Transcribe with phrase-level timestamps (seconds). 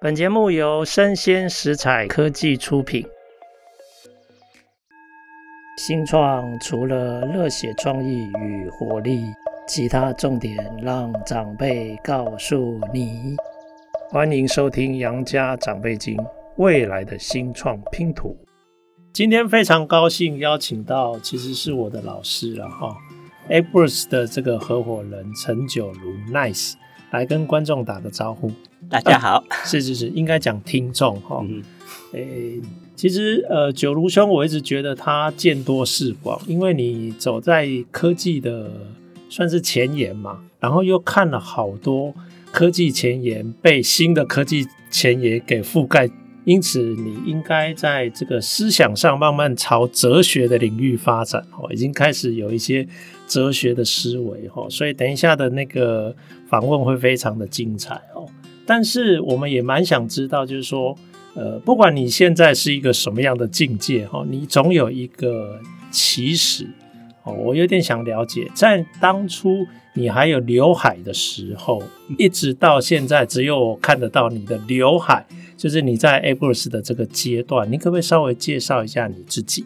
[0.00, 3.04] 本节目由生鲜食材科技出品。
[5.76, 9.24] 新创除了热血创意与活力，
[9.66, 13.34] 其他重点让长辈告诉你。
[14.08, 16.16] 欢迎收听《杨家长辈经》，
[16.58, 18.36] 未来的新创拼图。
[19.12, 22.96] 今天非常高兴邀请到，其实是我的老师了哈
[23.48, 26.74] ，AppWorks 的这个合伙人陈九如 Nice。
[27.10, 28.52] 来跟观众打个招呼，
[28.90, 29.44] 大家好。
[29.48, 31.44] 啊、是是是，应该讲听众哈。
[32.12, 32.60] 诶、嗯欸，
[32.96, 38.70] 其实呃，九如兄，我一直觉得他见多识广，因为你走在科技的
[39.28, 42.14] 算是前沿嘛，然后又看了好多
[42.50, 46.08] 科技前沿被新的科技前沿给覆盖，
[46.44, 52.88] 因此你应该在这个思想上慢慢朝哲学的领域发展哦，已经开始有一些。
[53.28, 56.16] 哲学的思维哈，所以等一下的那个
[56.48, 58.26] 访问会非常的精彩哦。
[58.68, 60.94] 但是我们也蛮想知道，就是说，
[61.34, 65.58] 呃，不管你现在是一个什么样的境界哈，你总有一个
[65.90, 66.66] 起始
[67.22, 67.32] 哦。
[67.32, 71.82] 我有点想了解，在当初你还有刘海的时候，
[72.18, 75.24] 一直到现在只有我看得到你的刘海，
[75.56, 79.64] 就是你在 AppWorks 的这个阶段，你可不可以稍微介绍一下你自己？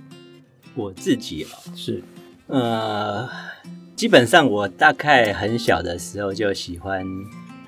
[0.77, 2.05] 我自己啊，是
[2.47, 3.29] 呃。
[3.95, 7.07] 基本上，我大概很小的时候就喜欢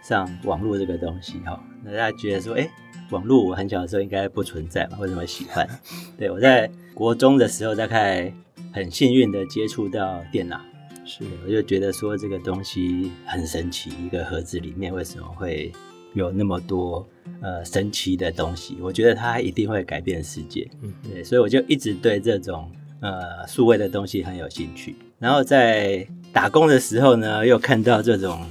[0.07, 1.59] 上网络这个东西哈。
[1.83, 2.69] 那大家觉得说，哎，
[3.11, 4.99] 网络我很小的时候应该不存在嘛？
[5.01, 5.67] 为什么喜欢？
[6.19, 8.33] 对，我在国中的时候，大概
[8.73, 10.61] 很幸运的接触到电脑，
[11.05, 15.73] 是，我就觉得说这个东西很神奇，一个盒子里面为什么会
[16.13, 17.07] 有那么多
[17.41, 18.77] 呃神奇的东西？
[18.81, 20.71] 我觉得它一定会改变世界。
[20.83, 24.95] 嗯，对，所以我就一直对这种呃数位的东西很有兴趣。
[25.19, 28.45] 然后在打工的时候呢，又看到这种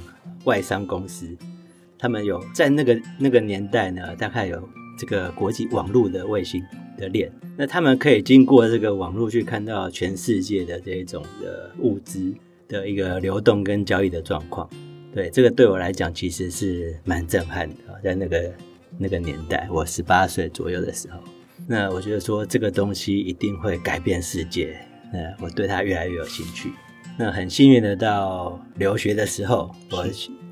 [0.44, 1.26] 外商公司，
[1.98, 6.62] 他们有在那个那个年代呢，大概有这个国际网络的卫星
[6.96, 12.32] 的链，那他们可以经过这个网络去看到全世界的这种的物资
[12.68, 14.68] 的一个流动跟交易的状况。
[15.12, 18.52] 对，这个对我来讲其实是蛮震撼的，在那个
[18.98, 21.20] 那个年代，我十八岁左右的时候，
[21.66, 24.76] 那我觉得说这个东西一定会改变世界，
[25.12, 26.70] 那我对它越来越有兴趣。
[27.16, 30.04] 那很幸运的，到留学的时候，我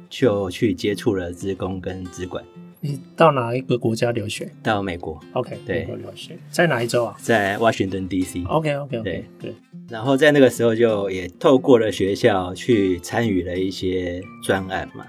[0.08, 2.44] 就去接触了职工跟资管。
[2.80, 4.52] 你到哪一个国家留学？
[4.62, 5.20] 到美国。
[5.32, 7.16] OK，对，美国留学在哪一州啊？
[7.20, 8.46] 在 Washington DC。
[8.46, 9.54] OK，OK，OK，、okay, okay, okay, 对对。
[9.88, 15.04] 然后在那个时候，就也透过了学校去参与了一些专案嘛，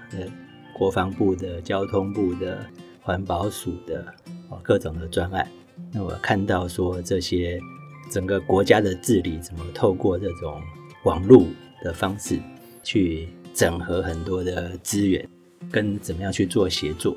[0.76, 2.66] 国防部的、交通部的、
[3.00, 4.04] 环保署的
[4.48, 5.48] 哦，各种的专案。
[5.92, 7.60] 那我看到说这些
[8.10, 10.60] 整个国家的治理怎么透过这种。
[11.04, 11.46] 网络
[11.82, 12.38] 的方式
[12.82, 15.26] 去整合很多的资源，
[15.70, 17.16] 跟怎么样去做协作，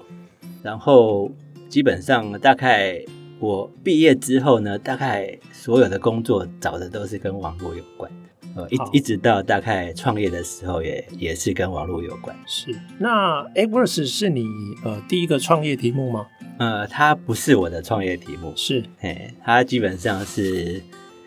[0.61, 1.31] 然后
[1.69, 3.03] 基本上大概
[3.39, 12.35] 我毕业之后呢，大概所有的工作找的都是跟网络有关的，呃，一一直到大概创业的时候也也是跟网络有关。
[12.45, 14.45] 是，那 AppWorks 是你
[14.83, 16.27] 呃第一个创业题目吗？
[16.59, 20.83] 呃，它不是我的创业题目，是，哎，它基本上是。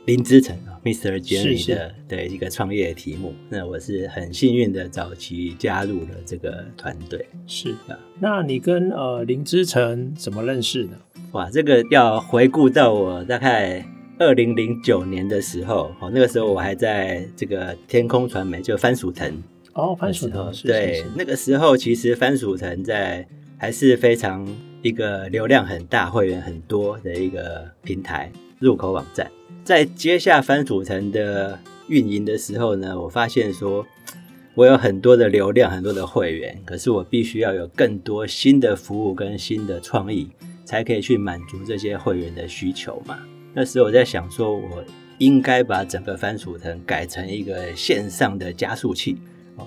[0.06, 1.18] 林之晨啊，Mr.
[1.20, 7.26] Jeremy 的的一个创业题目，那我是很幸运的早期加入了这个团队。
[7.46, 10.92] 是的，那你跟呃林之晨怎么认识的？
[11.32, 13.86] 哇，这个要回顾到我大概
[14.18, 19.42] 二零零九年的时候，哦，那个时候我还在这个天空传媒，就番薯藤
[19.74, 23.26] 哦，番薯藤，对，是是是，那个时候其实番薯藤在
[23.56, 24.46] 还是非常
[24.82, 29.30] 一个流量很大、会员很多的一个平台入口网站。
[29.64, 33.86] 在接下番薯藤的运营的时候呢，我发现说，
[34.54, 40.28] 我有很多的流量，很多的会员，可是我必须要有更多新的服务跟新的创意，
[40.64, 43.18] 才可以去满足这些会员的需求嘛。
[43.54, 44.84] 那时候我在想说，我
[45.18, 49.18] 应该把整个番薯藤改成一个线上的加速器，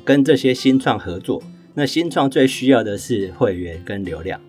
[0.03, 1.41] 跟这些新创合作。
[1.75, 4.39] 那新创最需要的是会员跟流量，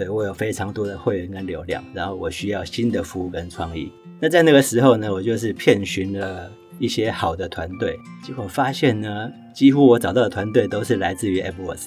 [0.00, 3.92] 对，我有非常多的会员跟流量，然后我需要新的服务跟创意。
[4.18, 11.84] 那在那个时候呢，我就是遍寻了一些好的团队，结果发现呢，几乎我找到的团队都是来自于 AppWorks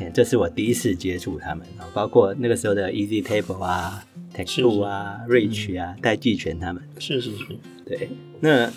[0.00, 4.02] 的，这是我第一次接触他们，包括那个时候的 EasyTable 啊、
[4.34, 6.82] Tech2 啊、Reach 啊、戴季全他们。
[6.98, 7.44] 是是是，
[7.84, 8.08] 对。
[8.40, 8.72] 那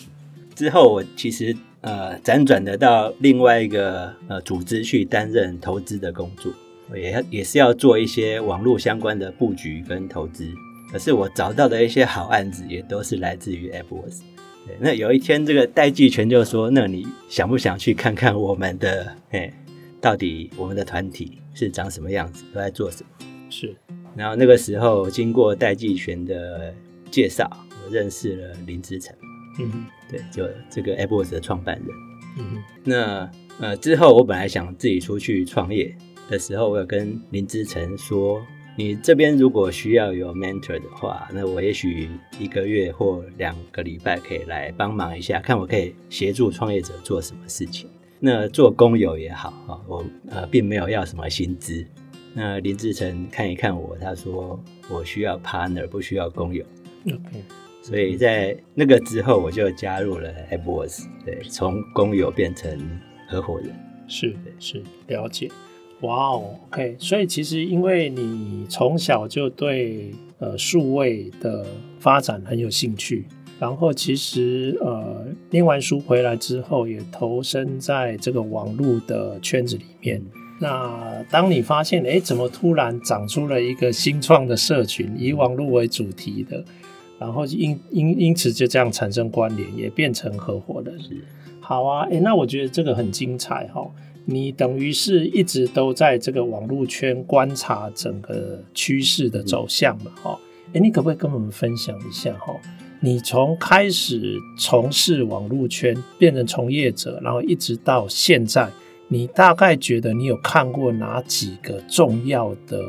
[0.53, 6.51] 之后我其实呃辗转的到另外一个呃组织去担任投资的工作，
[6.97, 10.47] 也也是要做一些网络相关的布局跟投资。
[10.91, 14.19] 可是我找到的一些好案子也都是来自于 AppWorks。
[14.65, 19.13] 对，那有一天这个戴季全就说：“那你想不想去看看我们的？
[19.29, 19.51] 嘿，
[19.99, 23.75] 到底我们的团体是长什么样子，都在做什么？”是。
[24.15, 26.73] 然后那个时候经过戴季全的
[27.09, 27.49] 介绍，
[27.83, 29.13] 我认识了林志成。
[29.59, 31.87] 嗯哼，对，就这个 AppWorks 的创办人。
[32.37, 35.93] 嗯哼，那呃之后我本来想自己出去创业
[36.29, 38.41] 的时候，我有跟林志成说。
[38.75, 42.09] 你这边如果需要有 mentor 的话，那我也许
[42.39, 47.87] 一个月或两个礼拜可以来帮忙一下，看我可以协助创业者做什么事情。
[48.19, 51.85] 那做工友也好啊，我呃并没有要什么薪资。
[52.33, 54.59] 那林志成看一看我，他说
[54.89, 56.65] 我需要 partner，不需要工友。
[57.05, 57.43] OK，
[57.83, 62.75] 所以在那个之后，我就加入了 AppWorks，对，从工友变成
[63.29, 63.69] 合伙人。
[64.07, 65.51] 是是，了解。
[66.03, 71.65] 哇哦，OK，所以其实因为你从小就对呃数位的
[71.97, 73.25] 发展很有兴趣，
[73.57, 80.21] 然后其实呃念完书回来之后也投身在这个网络的圈子里面。
[80.59, 86.63] 那当你发现哎，怎么突然长出了一个新创的社群，以网络为主题的，
[87.17, 90.99] 然后因因因此就这样产生关联，也变成合伙人。
[90.99, 91.23] 是，
[91.61, 93.89] 好啊，哎，那我觉得这个很精彩哈。
[94.25, 100.11] 你等于是一直都在这个网络圈观察整个趋势的走向嘛？
[100.21, 100.39] 哈，
[100.73, 102.53] 哎，你可不可以跟我们分享一下哈？
[103.01, 108.69] 你从开始从事网络圈变成从业者，然后一直到现在，
[109.09, 112.81] 你大概觉得你有看过哪几个重要的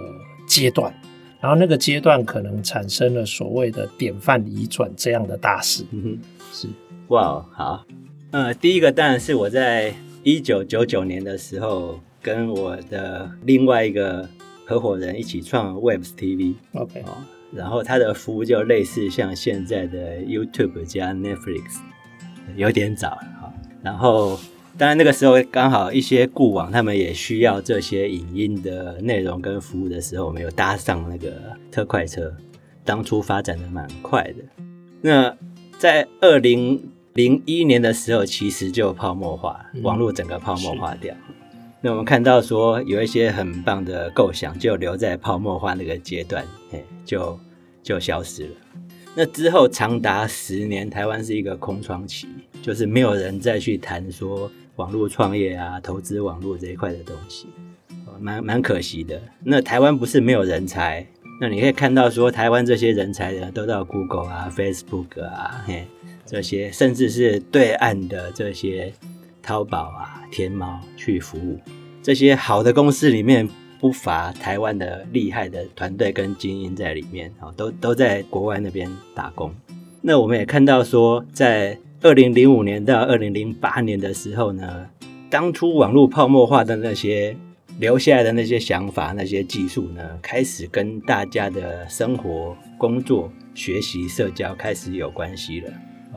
[0.47, 0.95] 阶段？
[1.41, 5.85] 然后那个阶段可能产生了所谓的典范移转这样的大事？
[5.91, 6.19] 嗯哼，
[6.53, 6.69] 是，
[7.09, 7.85] 哇，好，
[8.31, 9.93] 呃，第一个当然是我在。
[10.25, 14.27] 一九九九年的时候，跟我的另外一个
[14.65, 17.19] 合伙人一起创 Webs TV，OK，哦，
[17.53, 21.81] 然后他的服务就类似像现在的 YouTube 加 Netflix，
[22.57, 23.53] 有点早了哈。
[23.83, 24.41] 然后，
[24.79, 31.35] 当然那个时候刚好一些固网他们也需要这些影音的内容跟服务的时候，我们有搭上那个
[31.71, 32.35] 特快车，
[32.83, 34.37] 当初发展的蛮快的。
[35.03, 35.37] 那
[35.79, 36.94] 在二零。
[37.15, 41.15] 零一年的时候，其实就泡沫化，网络整个泡沫化掉。
[41.29, 41.35] 嗯、
[41.81, 47.39] 那我们看到说，有一些很棒的构想，就留在泡沫化那个阶段，嘿，就
[47.85, 48.51] 就消失了。
[49.15, 52.27] 那之后长达十年，台湾是一个空窗期，
[52.61, 57.47] 就是没有人再去谈说网络创业啊、投资网络这一块的东西，
[58.19, 59.23] 蛮蛮可惜的。
[59.45, 61.07] 那台湾不是没有人才，
[61.41, 65.87] 那你可以看到说，台湾这些人才呢，都到 Google 啊、Facebook 啊，嘿。
[66.27, 68.93] 这些甚至是对岸的这些
[69.43, 71.61] 淘宝啊、天猫去服务，
[72.03, 73.49] 这些好的公司里面
[73.79, 79.55] 不乏台湾的厉害的团队跟精英在里面啊，都都在国外那边打工。
[80.01, 84.89] 那我们也看到说，在二零零五年到二零零八年的时候呢，
[85.29, 87.37] 当初网络泡沫化的那些
[87.79, 95.71] 留下来的那些想法、那些技术呢，开始跟大家的生活、工作、学习、社交开始有关系了。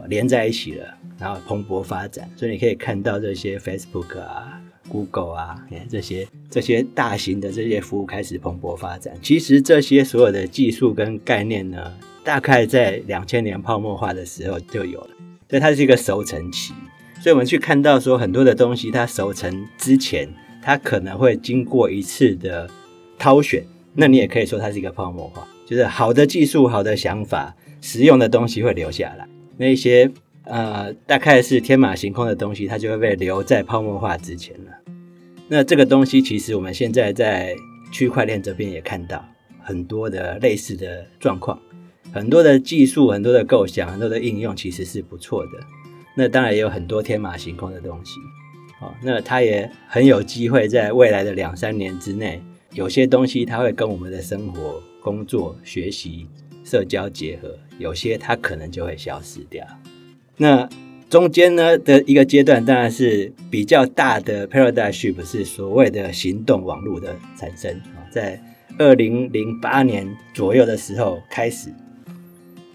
[0.08, 0.86] 连在一起了，
[1.20, 5.56] 然后蓬勃发展，所以你可以看到这些 Facebook 啊、Google 啊，
[5.90, 9.14] 这些这些大型的这些服务开始蓬勃发展。
[9.22, 11.94] 其实这些所有的技术跟概念呢，
[12.24, 15.10] 大概在两千年泡沫化的时候就有了，
[15.50, 16.74] 所以它是一个熟成期。
[17.20, 20.30] 所以我们去看到说很多的东西，它熟成之前，
[20.62, 22.70] 它可能会经过一次的
[23.18, 23.66] 挑选，
[23.96, 29.28] 那你也可以说它是一个泡沫化，就是好的技术、好的想法、实用的东西会留下来。
[29.58, 30.10] 那些
[30.44, 34.72] 呃，大概是天马行空的东西，它就会被留在泡沫化之前了。
[35.50, 37.56] 那这个东西，其实我们现在在
[37.92, 39.26] 区块链这边也看到
[39.62, 41.60] 很多的类似的状况，
[42.14, 45.52] 很多的技术、很多的构想、很多的应用，其实是不错的。
[46.16, 48.14] 那当然也有很多天马行空的东西。
[48.80, 52.42] 哦，那它也很有机会在未来的两三年之内，
[52.74, 56.28] 有些东西它会跟我们的生活、工作、学习。
[56.70, 59.66] 社交结合，有些它可能就会消失掉。
[60.36, 60.68] 那
[61.10, 64.92] 中间呢的一个阶段，当然是比较大的 paradigm，
[65.24, 68.38] 是所谓的行动网络的产生啊，在
[68.78, 71.70] 二零零八年左右的时候开始，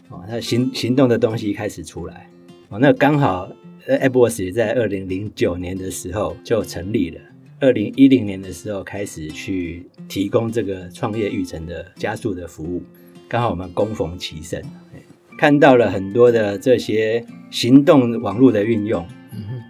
[0.08, 2.26] 哦，那行行动的东西开始出来，
[2.70, 3.52] 哦，那刚好
[3.86, 7.20] AppWorks 也在二零零九年的时候就成立了，
[7.60, 12.82] 二零一零年的时候开始去提供这个创业育成的加速的服务。
[13.32, 14.62] 刚好我们攻逢其盛，
[15.38, 19.08] 看到了很多的这些行动网络的运用，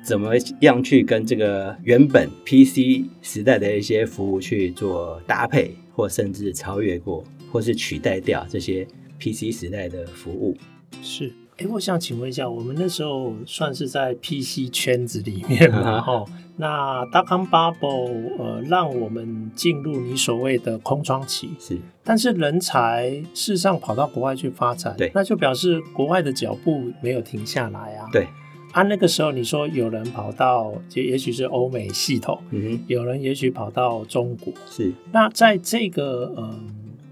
[0.05, 8.85] 怎么样去跟这个原本 PC 时代的一些服务去做搭配，或甚至超越过，或是取代掉这些
[9.21, 10.57] PC 时代的服务。
[11.01, 16.01] 是，哎，我想请问一下，我们那时候算是在 PC 圈子里面嘛？
[16.01, 28.09] 哈、嗯，那 Dotcom Bubble 呃，让我们进入你所谓的空窗期是，但是人才事实上跑到国外去发展，对，那就表示国外的脚步没有停下来啊。
[28.11, 28.27] 对，
[28.73, 34.93] 啊，那个时候你说有人跑到，就也许是欧美系统，嗯哼，有人也许跑到中国，是。
[35.13, 36.59] 那在这个呃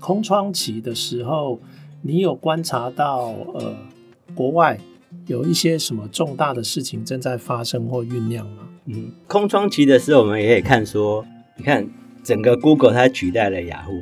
[0.01, 1.61] 空窗期的时候，
[2.03, 3.77] 你有观察到呃？
[4.41, 4.81] 国外
[5.27, 8.67] 有一些什么重大的事情正在发生或酝酿吗？
[8.87, 11.23] 嗯，空窗期的时候，我们也可以看说，
[11.59, 11.87] 你看
[12.25, 13.93] 整个 Google 它取代了雅虎，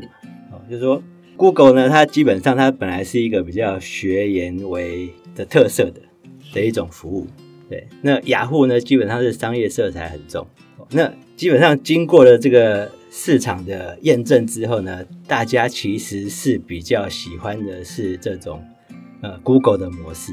[0.53, 1.03] 哦，就是说
[1.37, 6.01] Google 呢，它基本上它本来是一个比较学研为的特色的
[6.55, 7.27] 的一种服务，
[7.69, 10.47] 对，那雅虎呢，基本上是商业色彩很重，
[10.91, 18.63] 那基本上经过了这个市场的验证之后呢，大家其实是比较喜欢的是这种。
[19.21, 20.33] 呃，Google 的模式，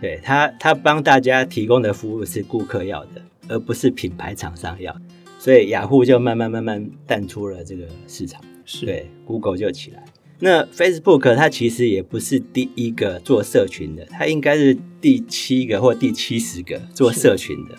[0.00, 4.94] 对他，他帮大家提供的服务是顾客要的，而不是品牌厂商要，
[5.38, 10.04] 所以雅虎就慢慢慢慢淡出了这个市场，是对，Google 就起来。
[10.38, 17.74] 那 Facebook 它其实也不是第一个做社群的，它应该是第七个或第七十个做社群的，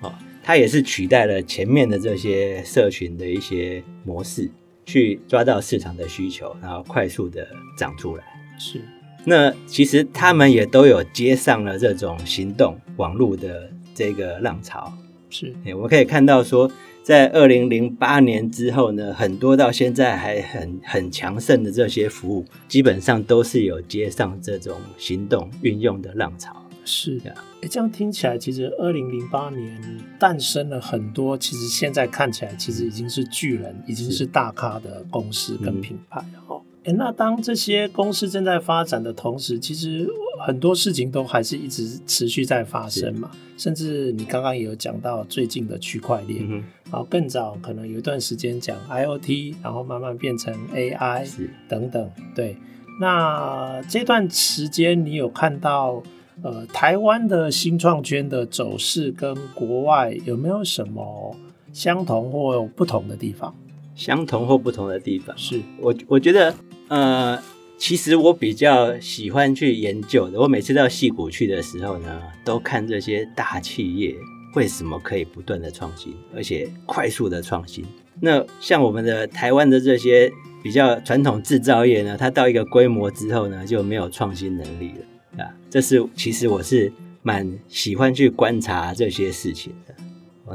[0.00, 4.50] 哦，它也是取代了前面的这些社群的一些模式，
[4.86, 8.24] 去抓到市场的需求，然后快速的长出来，
[8.58, 8.80] 是。
[9.24, 14.92] 那其实他们也都有接上了这种行动网络的这个浪潮，
[15.28, 16.70] 是，我们可以看到说，
[17.02, 26.56] 在二零零八年之后呢，很多到现在还很很强盛的这些服务，基本上都是有接上这种行动运用的浪潮。
[26.84, 27.18] 是。
[27.18, 27.30] 的，
[27.62, 29.80] 哎，这样听起来，其实二零零八年
[30.18, 34.26] 诞生了很多，其实现在看起来其实已经是巨人，已经是。
[34.26, 36.59] 大咖的公司跟品牌，哈。
[36.84, 40.08] 哎，那当这些公司正在发展的同时，其实
[40.46, 43.30] 很多事情都还是一直持续在发生嘛。
[43.58, 51.28] 甚至你刚刚也有讲到最近的区块链，嗯、然后更早可能有一段时间讲 IoT，然后慢慢变成 AI
[51.68, 52.10] 等等。
[52.34, 52.56] 对，
[52.98, 56.02] 那这段时间你有看到
[56.40, 61.36] 呃台湾的新创圈的走势跟国外有没有什么
[61.74, 63.54] 相同或不同的地方？
[63.94, 66.54] 相同或不同的地方，是我我觉得。
[66.90, 67.40] 呃，
[67.78, 70.40] 其实我比较喜欢去研究的。
[70.40, 74.12] 我每次到矽谷去的时候呢，都看这些大企业
[74.56, 77.84] 为什么可以不断的创新，而且快速的创新。
[78.20, 80.32] 那像我们的台湾的这些
[80.64, 84.92] 比较传统制造业呢，它到一个规模之后呢，就没有创新能力
[85.36, 85.54] 了啊。
[85.70, 86.92] 这是其实我是
[87.22, 89.94] 蛮喜欢去观察这些事情的。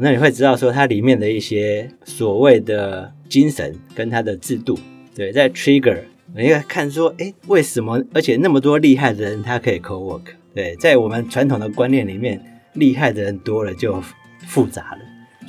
[0.02, 4.78] 那你会知道说它里面的一些所谓的精神跟它的制度，
[5.16, 6.00] 对，在 trigger。
[6.38, 8.04] 你要看说，哎，为什么？
[8.14, 10.24] 而且那么多厉害的人，他可以 co-work。
[10.54, 14.04] 对，在我们传统的观念里面，厉害的人多了就
[14.46, 15.00] 复杂了，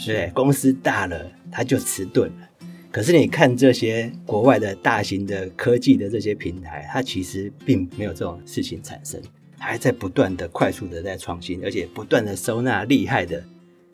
[0.06, 2.48] 对，公司大了他就迟钝了。
[2.92, 9.20] 可是你看这些国外的大型的科技的这些平台，它其实并没有这种事情产生，
[9.58, 13.42] 还在不断的快速的在创新，而且不断的收纳厉害的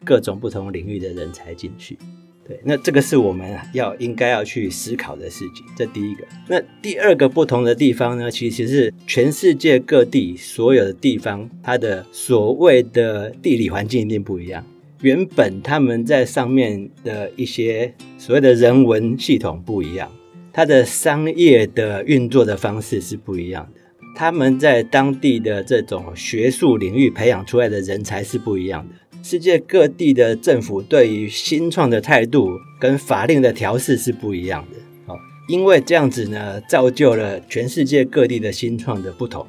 [0.05, 1.99] 各种不同领域的人才进去。
[2.47, 5.65] 对，那这个是我们要应该要去思考的事情。
[5.77, 14.65] 这第一个，那第二个不同的地方呢，其实是全世界各地所有的地方，它的所谓的地理环境一定不一样。
[15.03, 20.11] 原本他们在上面的一些所谓的人文系统不一样，
[20.53, 23.81] 它的商业的运作的方式是不一样的。
[24.15, 28.95] 他们在当地的这种学术领域培养出来的人才是不一样的。
[29.23, 35.17] 世界各地的政府对于新创的态度跟法令的调试是不一样的，哦，
[35.49, 39.47] 因为这样子呢，造就了全世界各地的新创的不同。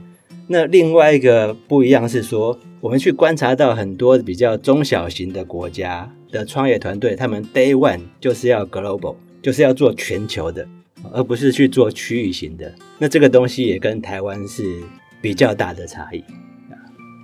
[0.47, 10.67] 那另外一个不一样是说，我们去观察到很多比较中小型的国家的创业团队，他们 Day One 就是要 Global，就是要做全球的，
[11.11, 12.75] 而不是去做区域型的。
[12.99, 14.83] 那这个东西也跟台湾是
[15.19, 16.19] 比较大的差异
[16.69, 16.77] 啊，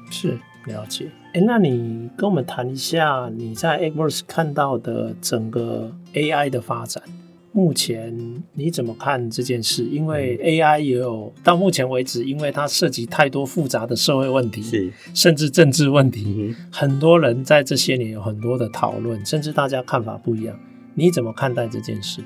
[0.10, 0.39] 是。
[0.65, 7.04] 了解，哎，那你跟我们谈一下你在 AppWorks 看到的整个 AI 的发展，
[7.52, 9.84] 目前你怎么看这件事？
[9.84, 20.60] 因为 AI 也有到目前为止，因为它涉及太多复杂的社会问题，是甚至政治问题，很多人在这些年有很多的讨论，甚至大家看法不一样。
[20.96, 22.24] 你怎么看待这件事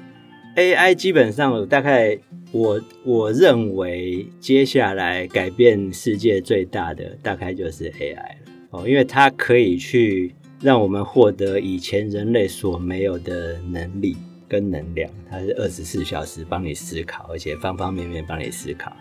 [0.56, 2.18] ？AI 基本上大概
[2.54, 8.43] 我我认为，接下来改变世界最大的大概就是 AI 了
[8.74, 14.18] 哦，因为它可以去让我们获得以前人类所没有的能力
[14.50, 15.10] 跟能量。
[15.30, 18.92] 它是二十四小时帮你思考，而且方方面面帮你思考。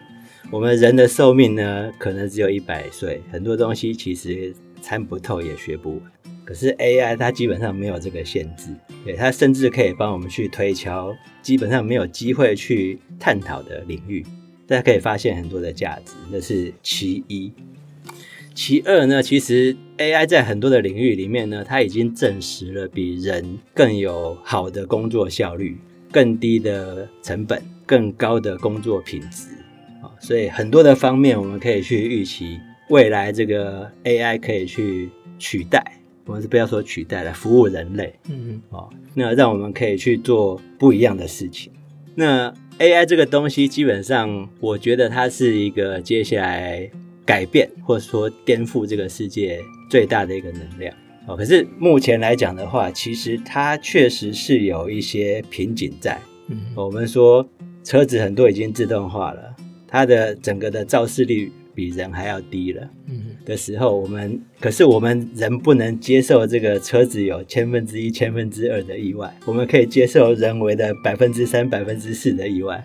[0.50, 6.02] 我们人的寿命呢，可能只有一百岁，很多东西其实参不透也学不完。
[6.44, 8.68] 可是 AI 它基本上没有这个限制，
[9.06, 14.22] 对，它甚至可以帮我们去推敲基本上没有机会去探讨的领域，
[14.66, 17.50] 大家可以发现很多的价值，这是其一。
[18.54, 25.78] 其二呢，其实 AI 在很多的领域里面呢，它已经证实了比人更有好的工作效率、
[26.10, 29.48] 更低的成本、更高的工作品质
[30.02, 32.58] 啊，所以很多的方面我们可以去预期
[32.90, 35.82] 未来这个 AI 可以去取代，
[36.26, 41.72] 我们是不要说取代了，服务人类，嗯嗯，哦，那让我们可以去做不一样的事情。
[42.14, 46.90] 那 AI 这个东西，基本上我觉得它是一个接下来。
[47.24, 50.94] 改变或者说颠覆这个世界最大的一个能量
[51.26, 56.20] 哦，可是目前来讲的话，其实它确实是有一些瓶颈在。
[56.48, 57.48] 嗯，我们说
[57.84, 59.54] 车子很多已经自动化了，
[59.86, 62.90] 它的整个的肇事率比人还要低了。
[63.06, 72.84] 嗯，的时候，我们可是我们人不能接受这个车子有千分之一、千分之二的意外，我们可以接受人为的百分之三、百分之四的意外。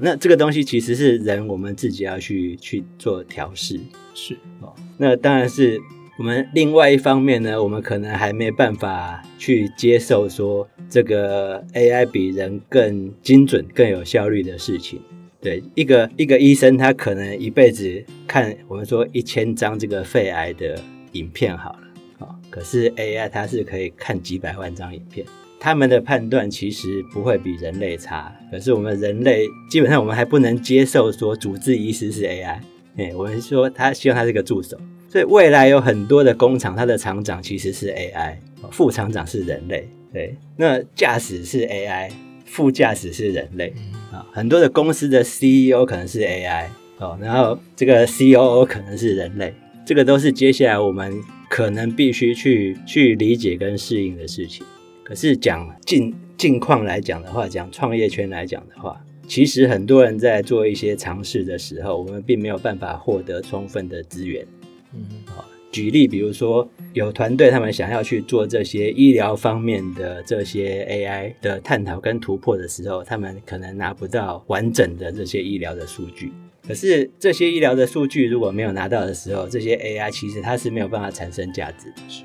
[0.00, 3.80] 那这个东西其实是人我们自己要去去做调试，
[4.14, 4.74] 是哦。
[4.98, 5.80] 那当然是
[6.18, 15.00] 我们另外一方面呢，我们可能还没办法去接受说这个 AI 比人更精准、更有效率的事情。
[15.40, 21.80] 对，一个一个医生，他可能一辈子看我们说一千张这个肺癌的影片好了，
[22.18, 25.24] 哦，可是 AI 它是可以看几百万张影片。
[25.58, 32.58] 他们的判断其实不会比人类差，可是我们人类基本上我们还不能接受说主治医师是 AI，
[32.96, 34.76] 哎，我们说他希望他是个助手，
[35.08, 38.36] 所以未来有很多的工厂，它的厂长其实是 AI，
[38.70, 42.10] 副厂长是人类，对，那驾驶是 AI，
[42.44, 43.72] 副驾驶是人类。
[44.12, 46.66] 啊，很多的公司的 CEO 可能是 AI
[46.98, 49.52] 哦，然后这个 COO 可能是人类，
[49.84, 51.12] 这个都是接下来我们
[51.50, 54.64] 可能必须去去理解跟适应的事情。
[55.06, 64.44] 可是讲近近况来讲的话，讲创业圈来讲的话，其实很多人在做一些尝试的时候，我们并没有办法获得充分的资源。
[64.92, 76.32] 嗯，好，举例，比如说有团队他们想要去做这些医疗方面的这些 AI 的探讨跟突破的时候，他们可能拿不到完整的这些医疗的数据。
[76.66, 81.92] 可是这些医疗的数据如果没有拿到的时候，这些 AI 其实它是没有办法产生价值。
[82.08, 82.24] 是。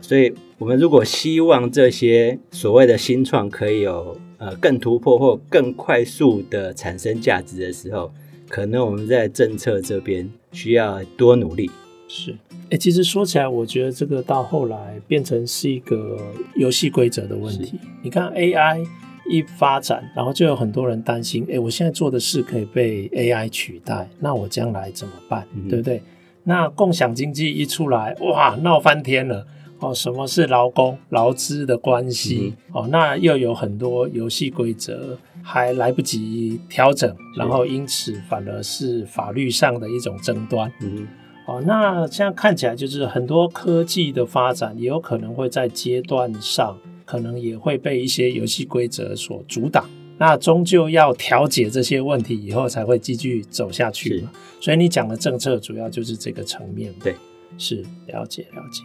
[0.00, 8.12] 所以，我们如果希望这些所谓的新创可以有呃更突破或更快速的产生价值的时候，
[8.48, 11.70] 可能我们在政策这边需要多努力。
[12.08, 16.16] 是，哎、欸，其实说起来，我觉得这个到后来变成是一个
[16.54, 17.74] 游戏规则的问题。
[18.02, 18.86] 你看 AI
[19.28, 25.44] 一发展，然后就有很多人担心，哎、欸，我现在做的事可以被 AI 取代，那我将来怎么办？
[25.54, 26.00] 嗯、对不对？
[26.44, 29.44] 那共享经济一出来，哇，闹翻天了。
[29.86, 32.54] 哦，什么是劳工劳资的关系？
[32.68, 40.72] 嗯、哦，那又有很多游戏规则还来不及调整，然后因此反而是法律上的一种争端。
[40.80, 41.06] 嗯，
[41.46, 49.88] 哦，那这样看起来就是很多科技的发展也有可能会在阶段上，可能也会被一些游戏规则所阻挡。
[50.18, 54.32] 那终究要调解这些问题以后，才会继续走下去嘛。
[54.60, 56.92] 所以你讲的政策主要就是这个层面。
[57.04, 57.14] 对，
[57.56, 58.82] 是了解了解。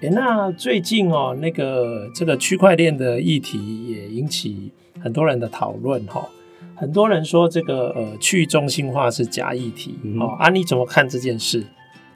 [0.00, 6.26] 诶，那最近哦，那个这个区块链的议题也引起很多人的讨论哈。
[6.74, 11.62] 很多人说这个呃去中心化是假议题，嗯、哦，啊你怎么看这件事？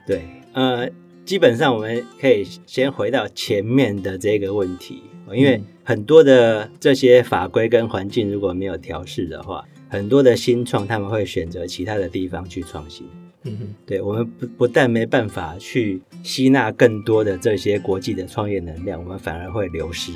[0.07, 0.89] 对，呃，
[1.23, 13.05] 基本上我们可以先回到前面的这个问题，因为很多的这些法规跟环境如果没有调试的话，很多的新创他们会选择其他的地方去创新。
[13.45, 20.11] 嗯哼，对，我们不不但没办法去吸纳更多的这些国际的创业能量，我们反而会流失。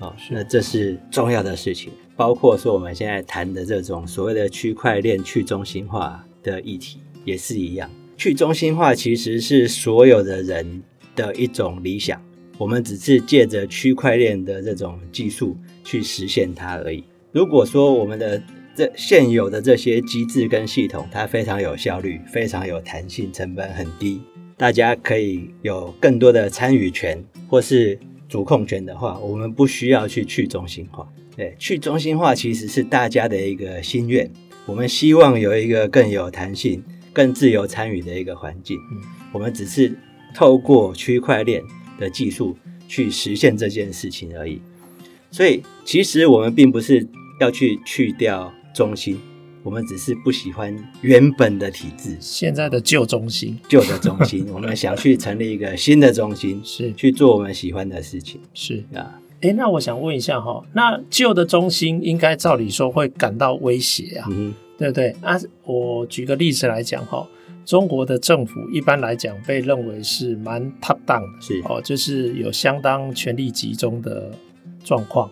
[0.00, 1.90] 哦，那这是重要的事情。
[2.14, 7.90] 包括说我们现在谈的这种所谓的区块链去中心化的议题也是一样。
[8.16, 10.82] 去中心化其实是所有的人
[11.16, 12.20] 的一种理想，
[12.58, 17.02] 我们只是借着区块链的这种技术去实现它而已。
[17.32, 18.42] 如果说我们的
[18.78, 24.20] 这现有的这些机制跟系统，它非常有效率，非常有弹性，成本很低，
[24.56, 31.12] 大家可以有更多的参与权或是主控权的话，我们不需要去去中心化。
[31.34, 34.30] 对，去中心化其实是大家的一个心愿，
[34.64, 36.80] 我们希望有一个更有弹性、
[37.12, 38.78] 更自由参与的一个环境。
[38.92, 39.92] 嗯，我们只是
[40.32, 41.60] 透过区块链
[41.98, 44.62] 的技术去实现这件事情而已。
[45.32, 47.04] 所以，其实我们并不是
[47.40, 48.54] 要去去掉。
[48.74, 49.18] 中心，
[49.62, 56.92] 我们只是不喜欢原本的体制，现在的旧中心，旧的中心， 我们想去成立一个新的中心，是。
[56.94, 58.84] 去做我们喜欢的事情，是。
[58.94, 59.20] 啊。
[59.40, 65.14] 哎，那我想问一下哈，那旧的中心应该照理说会感到威胁啊，嗯、对不对？
[65.20, 67.24] 啊，我举个例子来讲哈，
[67.64, 71.62] 中国的政府一般来讲被认为是蛮 top down 的，是。
[71.66, 74.32] 哦，就是有相当权力集中的
[74.82, 75.30] 状况。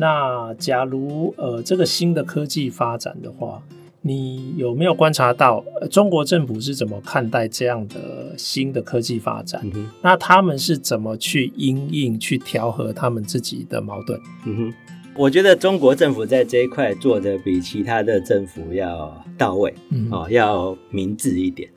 [0.00, 3.60] 那假如呃这个新的科技发展的话，
[4.00, 9.60] 你有没有观察到，呃，中国政府是怎么看待这样的新的科技发展？
[9.74, 14.20] 嗯、那他们是怎么去因应、去调和他们自己的矛盾？
[14.46, 14.74] 嗯哼，
[15.16, 21.68] 我觉得中国政府在这一块做的比其他的政府要到位，嗯、哦，要明智一点。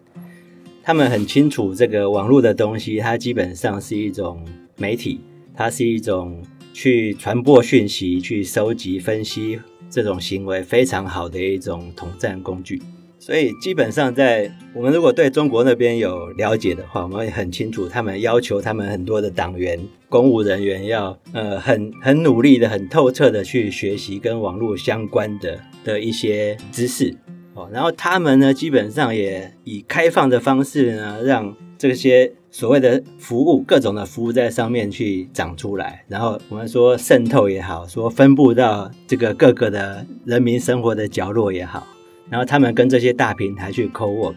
[0.84, 4.46] 他们很清楚这个网络的东西，它基本上是一种
[4.78, 5.22] 媒体，
[5.56, 6.40] 它是一种。
[6.74, 12.82] 去传播讯息，去收集、分析这种行为非常好的一种统战工具。
[13.20, 19.80] 所以基本上，在我们如果对中国那边有了解的话，我们会很清楚，他们要求他们很多的党员、
[20.10, 27.16] 公务人员要呃很很努力的、很透彻的去学习跟网络相关的的一些知识
[27.54, 27.70] 哦。
[27.72, 32.34] 然后他们呢，基本上也以开放的方式呢，让这些。
[32.54, 41.88] 所谓的服务，各种的服务在上面去长出来，然后我们说渗透也好，说分布到这个各个的人民生活的角落也好，
[42.30, 44.36] 然后他们跟这些大平台去 co-work，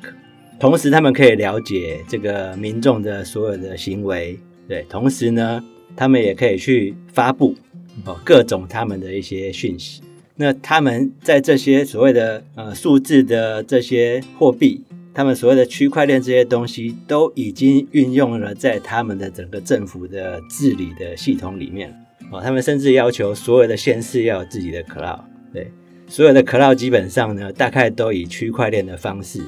[0.61, 5.63] 同时他们可以了解这个民众的所有的行为，对，同时呢，
[5.97, 7.57] 他们也可以去发布
[8.05, 10.01] 哦各种他们的一些讯息。
[10.37, 14.85] 那他们在这些所谓的呃数字的这些货币。
[15.15, 21.95] 他们所谓的区块链这些东西都已经运用了在他们的整个政府的治理的系统里面
[22.33, 22.41] 哦。
[22.41, 25.21] 他们甚至要求所有的县市要有自己的 cloud，
[25.53, 25.71] 对，
[26.09, 29.41] 所有的 cloud 基本上呢，大概都以区块链的方式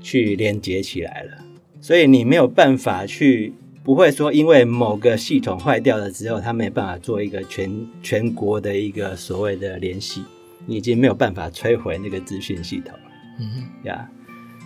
[0.00, 1.32] 去连接起来了。
[1.80, 3.52] 所以你没有办法去，
[3.82, 7.68] 不会说因为某个系统坏掉了之后，他没办法做一个全
[8.02, 10.22] 全国的一个所谓的联系，
[10.64, 13.10] 你已经没有办法摧毁那个资讯系统了。
[13.40, 14.08] 嗯，呀。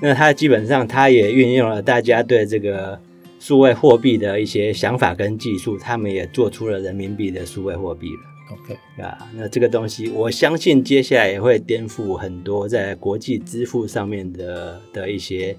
[0.02, 2.98] 那它基本上，它也运用了大家对这个
[3.38, 8.20] 数位货币的一些想法跟技术，他们也做出了人民币的数位货币了。
[8.52, 15.56] OK，啊，那这个东西，我相信接下来也会颠覆很多在国际支付上面的的一些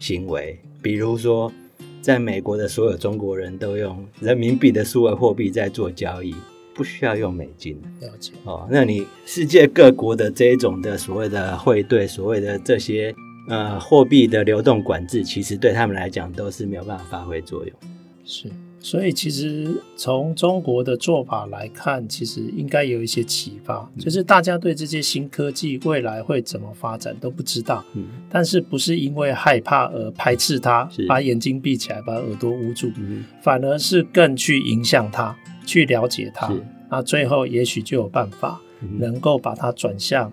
[0.00, 1.50] 行为，比如说，
[2.02, 6.34] 在美国的所有中国人都用人民币的数位货币在做交易，
[6.74, 7.80] 不需要用美金。
[8.00, 8.32] 了解。
[8.42, 13.14] 哦，那你世界各国的这一种的所谓的汇兑，所谓的这些。
[13.48, 17.74] 呃，货币的流动管制其实对他们来讲都是没有办法发挥作用。
[18.24, 27.82] 是，所以其实从中国的做法来看，其实应该有一些启发，嗯，就是大家对这些新科技未来会怎么发展都不知道。
[27.94, 35.34] 嗯，但是不是因为害怕而排斥它，把眼睛闭起来，把耳朵捂住，嗯，反而是更去影响它，
[35.64, 36.52] 去了解它，
[36.90, 38.60] 那最后也许就有办法
[38.98, 40.30] 能够把它转向。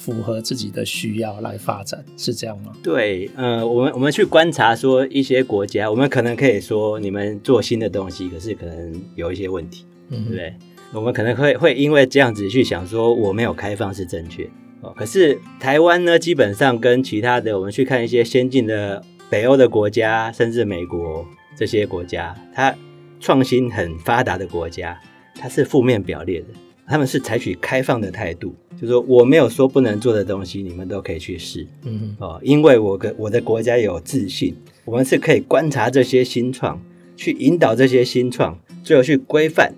[0.00, 2.72] 符合自己的需要来发展，是这样吗？
[2.82, 10.54] 对，呃，我们我们去观察说一些国家，我们可能可以说你们做新的东西，可是可能有一些问题，嗯，对不对？
[10.94, 14.48] 我们可能会会因为这样子去想说我没有开放是正确
[14.80, 14.90] 哦。
[14.96, 22.74] 可是台湾呢，基本上跟其他的我们去看一些先进的北欧的国家，甚至美国这些国家，它
[23.20, 24.98] 创新很发达的国家，
[25.34, 26.46] 它是负面表列的。
[26.90, 31.64] 他们是采取开放的态度，就是说我没有说不能做的东西，你们都可以去试。
[31.84, 36.82] 嗯哦，因为我跟我的国家有自信，我们是可以观察这些新创，
[37.16, 39.72] 去引导这些新创，最后去规范、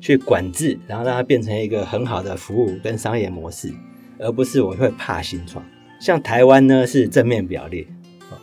[0.00, 3.72] 去管制，然后让它变成一个很好的服务跟商业模式，
[4.18, 5.64] 而不是我会怕新创。
[6.00, 7.86] 像台湾呢是正面表列，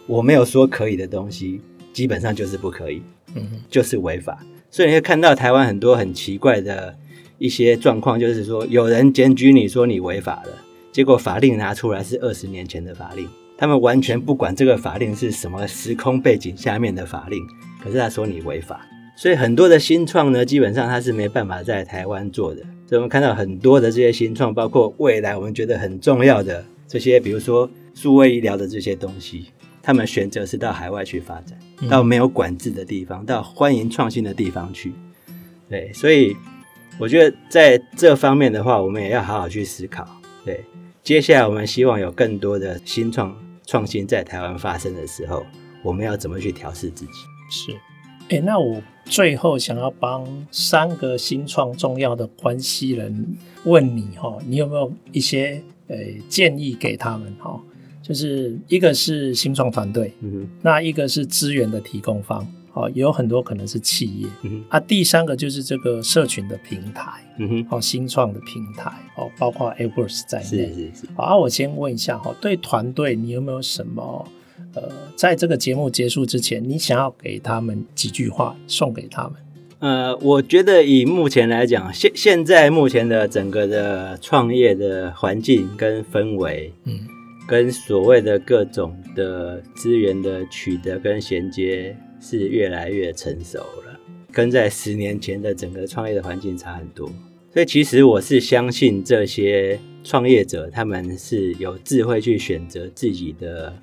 [0.08, 1.60] 我没有说可以的东西，
[1.91, 3.01] 基本上就是不可以，
[3.36, 4.41] 嗯，就是违法。
[4.71, 6.97] 所以你会看到台湾很多很奇怪的。
[7.38, 10.50] 一些状况就是说，有人检举你说你违法了，
[10.91, 17.45] 结果法令拿出来是二十年前的法令，他们完全不管这个法令是什么时空背景下面的法令，
[17.84, 22.62] 可是他说你违法，所以很多的新创呢，基本上他是没办法在台湾做的。
[22.88, 29.48] 所以我们看到很多的这些新创，包括未来我们觉得很重要的这些，比如说数位医疗的这些东西，
[29.82, 31.58] 他们选择是到海外去发展，
[31.89, 34.93] 到没有管制的地方，到欢迎创新的地方去。
[35.67, 36.34] 对，所以。
[36.97, 40.08] 我觉得在这方面的话，我们也要好好去思考。
[40.45, 40.63] 对，
[41.03, 45.45] 接下来我们希望有更多的新创创新在台湾发生的时候，
[45.84, 47.12] 我们要怎么去调试自己？
[47.49, 47.73] 是，
[48.29, 55.97] 哎，那我最后想要帮三个新创重要的关系人问你哈，你有没有一些呃
[56.29, 57.62] 建议给他们哈，
[58.01, 67.10] 就是一个是新创团队，嗯哼，那一个是资源的提供方，哦，也有很多可能是企业，嗯，啊，第三个就是这个社群的平台，
[67.40, 71.08] 嗯哼，哦，新创的平台，哦，包括 AppWorks 在内，是是是。
[71.16, 74.28] 好，啊，我先问一下哈，对团队你有没有什么？
[74.74, 79.34] 呃，在这个节目结束之前，你想要给他们几句话送给他们？
[79.80, 87.00] 呃，我觉得以目前来讲，现现在目前的整个的创业的环境跟氛围，嗯，
[87.48, 93.99] 跟所谓的各种的资源的取得跟衔接是越来越成熟了，
[94.32, 97.10] 跟在十年前的整个创业的环境差很多。
[97.54, 103.73] 所以其实我是相信这些创业者，他们是有智慧去选择自己的。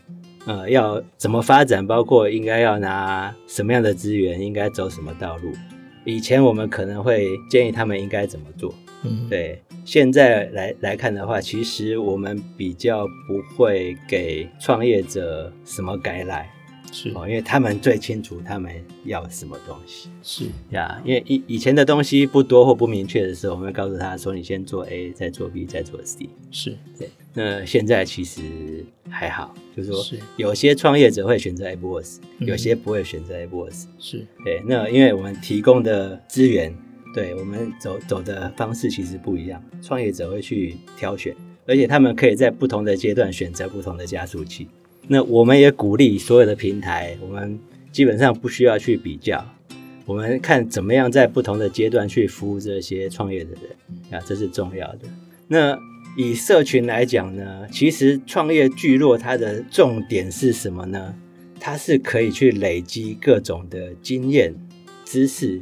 [0.45, 1.87] 呃，要怎么发展？
[1.87, 5.53] 包括应该要拿什么样的资源，应该走什么道路？
[6.05, 8.75] 以前我们可能会建议他们应该怎么做。
[9.05, 9.63] 嗯，对。
[9.85, 16.45] 现在来来看的话，其实我们比较不会给创业者什么概览。
[16.93, 18.73] 是哦，因为他们最清楚他们
[19.05, 20.11] 要什么东西。
[20.23, 27.11] 是呀，因为以以前的东西不多或不明确的时候，我们会告诉他说：“你先做 A，再做 B，再做 C。”是对。
[27.35, 33.85] 那现在其实还好，就是说，有些创业者会选择 AppWorks，有些不会选择 AppWorks。
[33.99, 34.63] 是对。
[34.67, 36.77] 那因为我们提供的资源，
[37.15, 41.35] 对我们走走的方式其实不一样，创业者会去挑选，
[41.67, 44.69] 而且他们可以在不同的阶段选择不同的加速器。
[45.09, 47.59] 那我们也鼓励所有的平台，我们
[47.91, 49.45] 基本上不需要去比较，
[50.07, 55.01] 我们看怎么样在不同的阶段去服务这些创业的人啊，这是重要的。
[55.49, 55.79] 那
[56.17, 61.15] 以社群来讲呢，其实创业聚落它的重点是什么呢？
[61.59, 64.55] 它是可以去累积各种的经验、
[65.05, 65.61] 知识、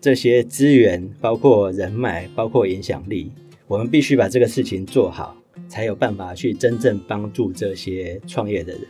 [0.00, 3.30] 这些资源，包括人脉，包括影响力，
[3.66, 5.35] 我们必须把这个事情做好。
[5.68, 8.82] 才有办法去真正帮助这些创业的人。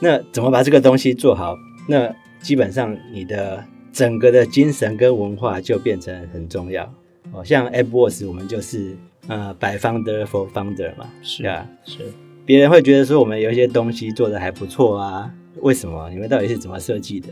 [0.00, 1.56] 那怎么把这个东西做好？
[1.88, 6.92] 那基本上你的整个的精神跟文化就变成很重要。
[7.32, 8.96] 哦，像 AppWorks 我们就是
[9.28, 11.98] 呃，by founder for founder 嘛，是啊，是。
[12.44, 16.10] 别人会觉得说我们有一些东西做的还不错啊，为什么？
[16.10, 17.28] 你们到底是怎么设计的？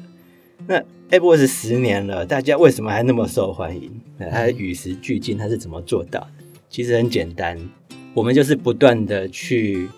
[0.66, 3.90] 那 AppWorks 十年了，大家为什么还那么受欢迎？
[4.30, 6.28] 它与时俱进，它是怎么做到的？
[6.68, 7.58] 其实很简单。
[8.12, 9.88] 我们就是不断的去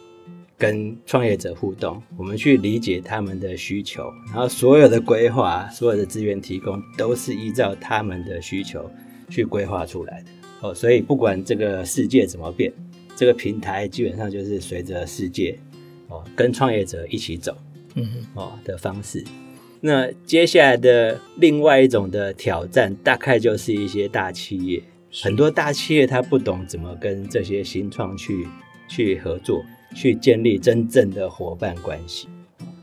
[0.59, 8.89] 跟创业者互动，我们去理解他们的需求，然后所有的规划、所有的资源提供都是依照他们的需求
[9.29, 10.29] 去规划出来的。
[10.61, 12.73] 哦，所以不管这个世界怎么变，
[13.17, 15.59] 这个平台基本上就是随着世界
[16.09, 17.57] 哦，跟创业者一起走，
[17.95, 19.25] 嗯哦的方式。
[19.81, 24.81] 那接下来的另外一种的挑战，大概就是一些大企业。
[25.13, 28.47] 很多大企业他不懂怎么跟这些新创去
[28.89, 29.63] 去合作，
[29.95, 32.29] 去建立真正的伙伴关系。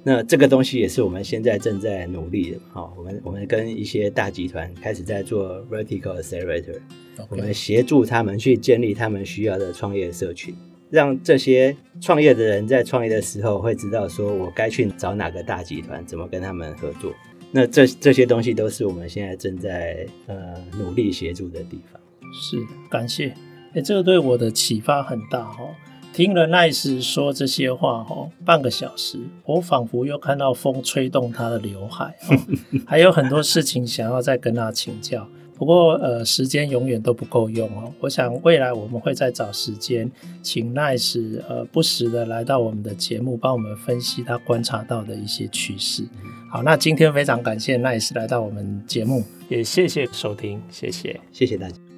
[0.03, 2.57] 那这个东西也是我们现在正在努力的。
[2.71, 7.25] 好，我们我们跟一些大集团开始在做 Vertical Accelerator，Okay.
[7.29, 10.53] 我们协助他们去建立他们需要的创业社群，
[10.89, 17.11] 让这些创业的人在创业的时候会知道说我该去找哪个大集团，怎么跟他们合作。
[17.51, 21.99] 那这这些东西都是我们现在正在呃努力协助的地方。
[22.33, 22.57] 是，
[22.89, 23.33] 感谢，
[23.73, 25.75] 哎，这个对我的启发很大哦。
[26.11, 32.37] 听了 Nice 说这些话哦，半个小时，我仿佛又看到风吹动他的刘海哦，
[32.85, 35.27] 还有很多事情想要再跟他请教。
[35.55, 37.93] 不过呃，时间永远都不够用哦。
[37.99, 40.09] 我想未来我们会再找时间，
[40.41, 46.03] 请 Nice 呃不时的来到我们的节目，帮我们分析他观察到的一些趋势。
[46.49, 51.88] 好，那今天非常感谢 Nice 来到我们节目，也谢谢收听，谢谢，谢谢大家。